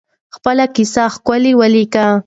[0.35, 2.09] خپله کیسه ښکلې ولیکئ.